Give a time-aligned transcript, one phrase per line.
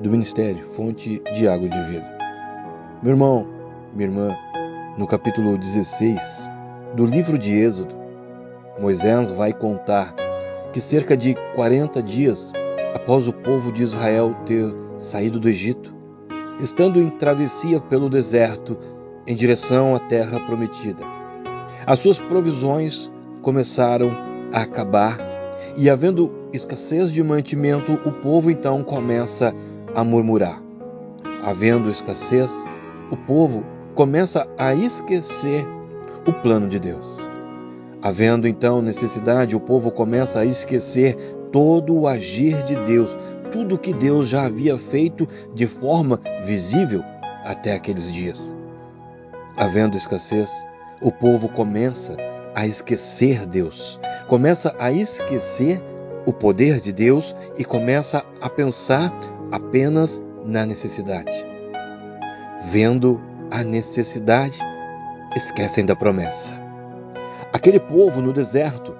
[0.00, 2.18] do Ministério Fonte de Água de Vida.
[3.02, 3.46] Meu irmão,
[3.94, 4.36] minha irmã,
[4.98, 6.48] no capítulo 16
[6.94, 7.94] do livro de Êxodo,
[8.78, 10.14] Moisés vai contar
[10.72, 12.52] que cerca de 40 dias
[12.94, 15.94] após o povo de Israel ter saído do Egito,
[16.60, 18.76] estando em travessia pelo deserto
[19.26, 21.02] em direção à terra prometida,
[21.86, 23.10] as suas provisões
[23.42, 24.10] começaram
[24.52, 25.18] a acabar
[25.76, 30.62] e, havendo escassez de mantimento, o povo então começa a murmurar.
[31.42, 32.66] Havendo escassez,
[33.10, 35.66] o povo começa a esquecer
[36.26, 37.28] o plano de Deus.
[38.02, 41.16] Havendo então necessidade, o povo começa a esquecer
[41.50, 43.16] todo o agir de Deus,
[43.50, 47.02] tudo que Deus já havia feito de forma visível
[47.44, 48.54] até aqueles dias.
[49.56, 50.50] Havendo escassez,
[51.00, 52.16] o povo começa
[52.54, 55.80] a esquecer Deus, começa a esquecer
[56.26, 59.12] o poder de Deus e começa a pensar
[59.50, 61.32] apenas na necessidade.
[62.70, 64.58] Vendo a necessidade,
[65.34, 66.58] esquecem da promessa.
[67.52, 68.94] Aquele povo no deserto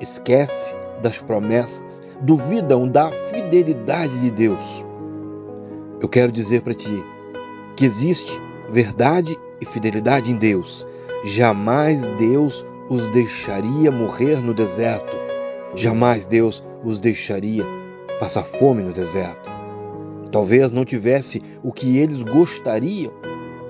[0.00, 4.84] esquece das promessas, duvidam da fidelidade de Deus.
[6.00, 7.04] Eu quero dizer para ti
[7.76, 10.86] que existe verdade e fidelidade em Deus.
[11.24, 15.16] Jamais Deus os deixaria morrer no deserto.
[15.74, 17.64] Jamais Deus os deixaria
[18.18, 19.51] passar fome no deserto.
[20.32, 23.12] Talvez não tivesse o que eles gostariam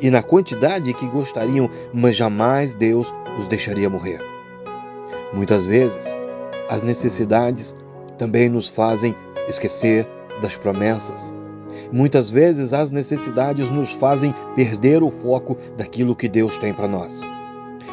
[0.00, 4.20] e na quantidade que gostariam, mas jamais Deus os deixaria morrer.
[5.32, 6.06] Muitas vezes,
[6.68, 7.74] as necessidades
[8.16, 9.14] também nos fazem
[9.48, 10.06] esquecer
[10.40, 11.34] das promessas.
[11.90, 17.22] Muitas vezes, as necessidades nos fazem perder o foco daquilo que Deus tem para nós.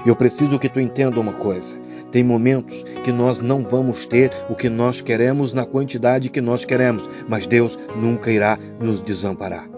[0.05, 1.77] Eu preciso que tu entenda uma coisa.
[2.11, 6.65] Tem momentos que nós não vamos ter o que nós queremos na quantidade que nós
[6.65, 9.69] queremos, mas Deus nunca irá nos desamparar.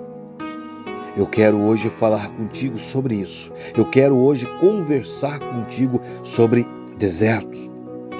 [1.17, 3.51] Eu quero hoje falar contigo sobre isso.
[3.77, 6.65] Eu quero hoje conversar contigo sobre
[6.97, 7.69] desertos,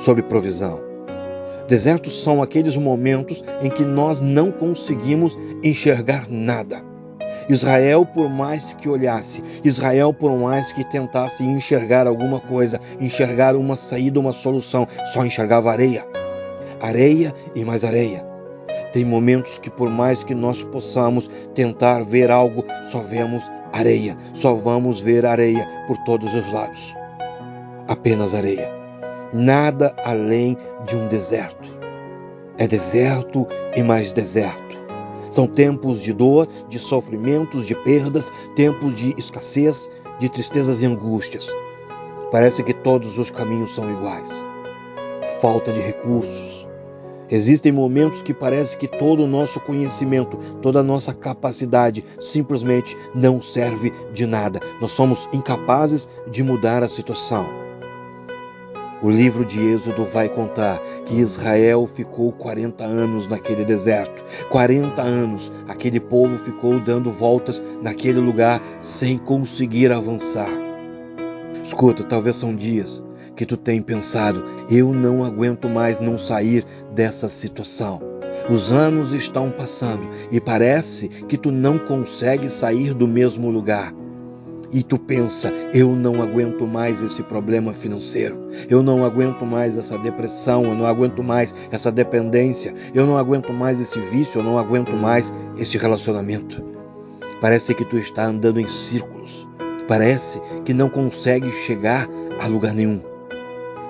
[0.02, 0.82] sobre provisão.
[1.70, 6.91] Desertos são aqueles momentos em que nós não conseguimos enxergar nada.
[7.52, 13.76] Israel, por mais que olhasse, Israel, por mais que tentasse enxergar alguma coisa, enxergar uma
[13.76, 16.06] saída, uma solução, só enxergava areia.
[16.80, 18.26] Areia e mais areia.
[18.94, 24.54] Tem momentos que, por mais que nós possamos tentar ver algo, só vemos areia, só
[24.54, 26.96] vamos ver areia por todos os lados.
[27.88, 28.70] Apenas areia.
[29.34, 31.70] Nada além de um deserto.
[32.58, 34.61] É deserto e mais deserto.
[35.32, 41.48] São tempos de dor, de sofrimentos, de perdas, tempos de escassez, de tristezas e angústias.
[42.30, 44.46] Parece que todos os caminhos são iguais.
[45.42, 46.68] Falta de recursos.
[47.30, 53.42] Existem momentos que parece que todo o nosso conhecimento, toda a nossa capacidade simplesmente não
[53.42, 54.60] serve de nada.
[54.82, 57.71] Nós somos incapazes de mudar a situação.
[59.02, 64.24] O livro de Êxodo vai contar que Israel ficou 40 anos naquele deserto.
[64.50, 70.50] 40 anos aquele povo ficou dando voltas naquele lugar sem conseguir avançar.
[71.64, 73.04] Escuta, talvez são dias
[73.36, 76.64] que tu tem pensado, eu não aguento mais não sair
[76.94, 78.00] dessa situação.
[78.52, 83.94] Os anos estão passando e parece que tu não consegue sair do mesmo lugar
[84.72, 88.38] e tu pensa, eu não aguento mais esse problema financeiro,
[88.70, 93.52] eu não aguento mais essa depressão, eu não aguento mais essa dependência, eu não aguento
[93.52, 96.64] mais esse vício, eu não aguento mais este relacionamento.
[97.42, 99.48] Parece que tu está andando em círculos,
[99.88, 102.08] parece que não consegue chegar
[102.40, 103.02] a lugar nenhum.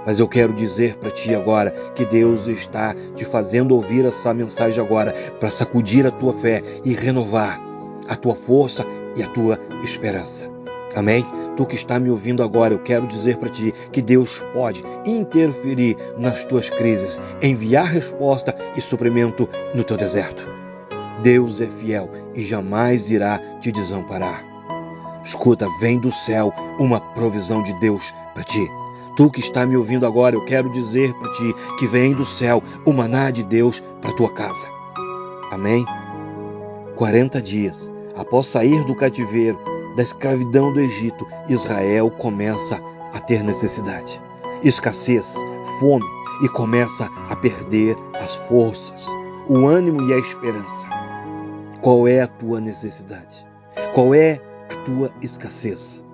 [0.06, 4.84] Mas eu quero dizer para ti agora que Deus está te fazendo ouvir essa mensagem
[4.84, 7.62] agora para sacudir a tua fé e renovar
[8.08, 8.84] a tua força
[9.16, 10.61] e a tua esperança.
[10.96, 11.26] Amém?
[11.56, 15.98] Tu que está me ouvindo agora, eu quero dizer para ti que Deus pode interferir
[16.18, 20.48] nas tuas crises, enviar resposta e suprimento no teu deserto.
[21.22, 24.44] Deus é fiel e jamais irá te desamparar.
[25.24, 28.68] Escuta, vem do céu uma provisão de Deus para ti.
[29.16, 32.64] Tu que está me ouvindo agora, eu quero dizer para ti que vem do céu
[32.86, 34.68] o maná de Deus para tua casa.
[35.52, 35.86] Amém?
[36.96, 39.60] 40 dias após sair do cativeiro,
[39.96, 42.80] da escravidão do Egito, Israel começa
[43.14, 44.22] a ter necessidade,
[44.64, 45.36] escassez,
[45.80, 46.06] fome
[46.44, 49.08] e começa a perder as forças,
[49.48, 50.88] o ânimo e a esperança.
[51.82, 53.46] Qual é a tua necessidade?
[53.94, 54.40] Qual é
[54.70, 56.06] a tua escassez?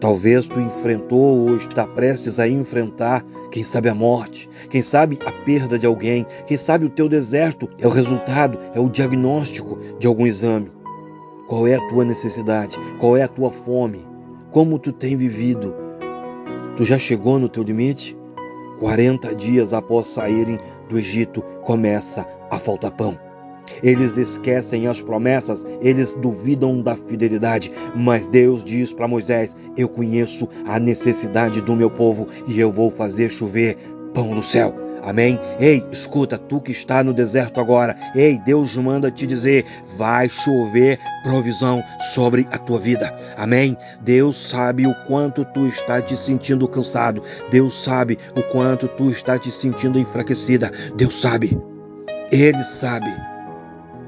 [0.00, 5.32] Talvez tu enfrentou ou está prestes a enfrentar, quem sabe a morte, quem sabe a
[5.32, 10.06] perda de alguém, quem sabe o teu deserto é o resultado, é o diagnóstico de
[10.06, 10.70] algum exame.
[11.46, 12.78] Qual é a tua necessidade?
[12.98, 14.06] Qual é a tua fome?
[14.50, 15.74] Como tu tem vivido?
[16.74, 18.16] Tu já chegou no teu limite?
[18.80, 20.58] 40 dias após saírem
[20.88, 23.18] do Egito, começa a faltar pão.
[23.82, 30.48] Eles esquecem as promessas, eles duvidam da fidelidade, mas Deus diz para Moisés: Eu conheço
[30.66, 33.76] a necessidade do meu povo e eu vou fazer chover
[34.14, 34.84] pão do céu.
[35.02, 35.38] Amém?
[35.60, 37.94] Ei, escuta, tu que está no deserto agora.
[38.14, 39.66] Ei, Deus manda te dizer:
[39.98, 41.82] vai chover provisão
[42.14, 43.14] sobre a tua vida.
[43.36, 43.76] Amém?
[44.00, 47.22] Deus sabe o quanto tu está te sentindo cansado.
[47.50, 50.72] Deus sabe o quanto tu está te sentindo enfraquecida.
[50.96, 51.60] Deus sabe.
[52.32, 53.33] Ele sabe.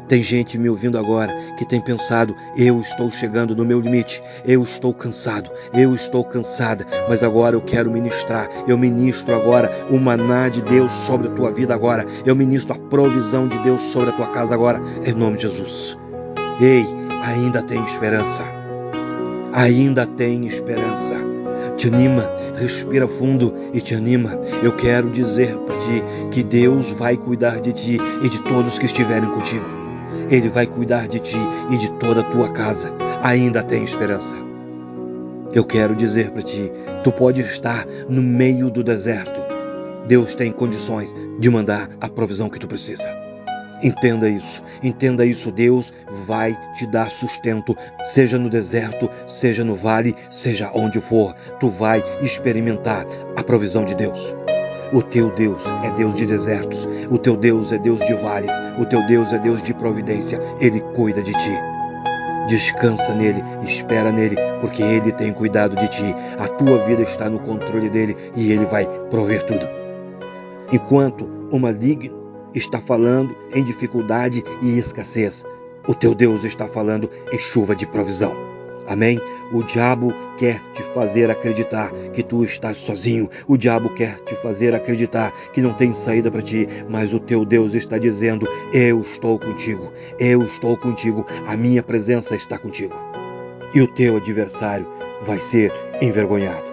[0.08, 4.62] Tem gente me ouvindo agora que tem pensado: eu estou chegando no meu limite, eu
[4.62, 8.49] estou cansado, eu estou cansada, mas agora eu quero ministrar.
[8.69, 12.06] Eu ministro agora o maná de Deus sobre a tua vida agora.
[12.25, 15.99] Eu ministro a provisão de Deus sobre a tua casa agora, em nome de Jesus.
[16.61, 16.87] Ei,
[17.23, 18.44] ainda tem esperança.
[19.52, 21.17] Ainda tem esperança.
[21.76, 24.38] Te anima, respira fundo e te anima.
[24.62, 28.87] Eu quero dizer para ti que Deus vai cuidar de ti e de todos que
[28.87, 29.86] estiverem contigo.
[30.31, 31.37] Ele vai cuidar de ti
[31.70, 32.93] e de toda a tua casa.
[33.23, 34.37] Ainda tem esperança.
[35.52, 36.70] Eu quero dizer para ti:
[37.05, 39.40] tu pode estar no meio do deserto.
[40.06, 43.08] Deus tem condições de mandar a provisão que tu precisa.
[43.82, 45.52] Entenda isso, entenda isso.
[45.52, 45.93] Deus
[46.26, 51.34] vai te dar sustento, seja no deserto, seja no vale, seja onde for.
[51.61, 53.06] Tu vai experimentar
[53.37, 54.34] a provisão de Deus.
[54.93, 58.87] O teu Deus é Deus de desertos, o teu Deus é Deus de vales, o
[58.87, 60.41] teu Deus é Deus de providência.
[60.61, 61.59] Ele cuida de ti.
[62.47, 66.15] Descansa nele, espera nele, porque ele tem cuidado de ti.
[66.38, 69.67] A tua vida está no controle dele e ele vai prover tudo.
[70.73, 72.15] Enquanto o maligno
[72.55, 75.44] está falando em dificuldade e escassez,
[75.88, 78.33] o teu Deus está falando em chuva de provisão.
[78.87, 79.21] Amém?
[79.52, 83.31] O diabo quer te fazer acreditar que tu estás sozinho.
[83.46, 87.44] O diabo quer te fazer acreditar que não tem saída para ti, mas o teu
[87.44, 89.93] Deus está dizendo: Eu estou contigo.
[90.19, 91.25] Eu estou contigo.
[91.46, 92.94] A minha presença está contigo.
[93.72, 94.87] E o teu adversário
[95.22, 96.66] vai ser envergonhado.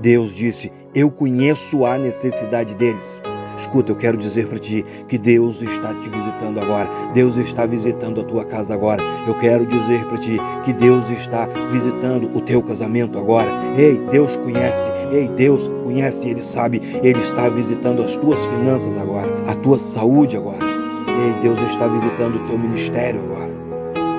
[0.00, 3.20] Deus disse: Eu conheço a necessidade deles.
[3.58, 6.88] Escuta, eu quero dizer para ti que Deus está te visitando agora.
[7.12, 9.02] Deus está visitando a tua casa agora.
[9.26, 13.48] Eu quero dizer para ti que Deus está visitando o teu casamento agora.
[13.76, 14.90] Ei, Deus conhece.
[15.10, 16.80] Ei, Deus conhece, Ele sabe.
[17.02, 20.64] Ele está visitando as tuas finanças agora, a tua saúde agora.
[21.08, 23.50] Ei, Deus está visitando o teu ministério agora.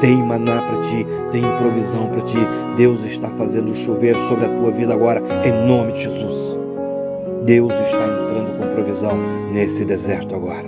[0.01, 2.37] Tem maná para ti, tem provisão para ti.
[2.75, 6.58] Deus está fazendo chover sobre a tua vida agora, em nome de Jesus.
[7.45, 9.17] Deus está entrando com provisão
[9.51, 10.65] nesse deserto agora.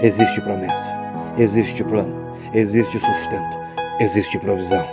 [0.00, 0.94] Existe promessa,
[1.36, 2.14] existe plano,
[2.54, 3.58] existe sustento,
[4.00, 4.84] existe provisão.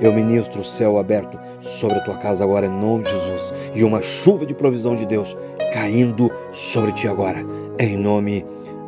[0.00, 3.84] Eu ministro o céu aberto sobre a tua casa agora em nome de Jesus e
[3.84, 5.36] uma chuva de provisão de Deus
[5.74, 7.44] caindo sobre ti agora
[7.78, 8.46] em nome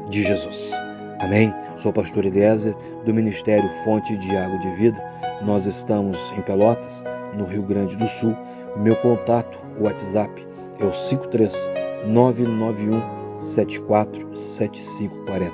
[0.08, 0.72] de Jesus.
[1.18, 1.52] Amém?
[1.76, 5.04] Sou o pastor Eliezer do Ministério Fonte de Água de Vida.
[5.42, 7.04] Nós estamos em Pelotas,
[7.36, 8.34] no Rio Grande do Sul.
[8.76, 10.49] Meu contato, o WhatsApp
[10.80, 11.70] é o 53
[12.06, 13.00] 991
[13.36, 15.52] 747540.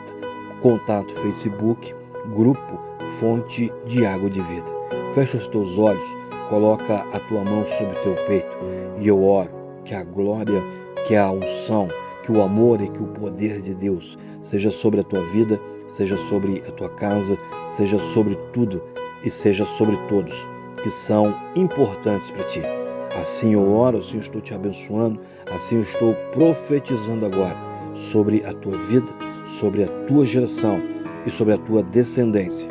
[0.62, 1.94] Contato Facebook,
[2.34, 2.80] Grupo
[3.20, 4.74] Fonte de Água de Vida.
[5.14, 6.04] Fecha os teus olhos,
[6.48, 8.56] coloca a tua mão sobre o teu peito
[8.98, 9.50] e eu oro
[9.84, 10.62] que a glória,
[11.06, 11.88] que a unção,
[12.22, 16.16] que o amor e que o poder de Deus seja sobre a tua vida, seja
[16.16, 18.82] sobre a tua casa, seja sobre tudo
[19.24, 20.46] e seja sobre todos
[20.82, 22.85] que são importantes para ti.
[23.20, 25.20] Assim eu oro, assim eu estou te abençoando,
[25.50, 27.56] assim eu estou profetizando agora
[27.94, 29.12] sobre a tua vida,
[29.44, 30.80] sobre a tua geração
[31.24, 32.68] e sobre a tua descendência.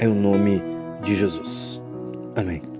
[0.00, 0.62] Em nome
[1.02, 1.82] de Jesus.
[2.36, 2.71] Amém.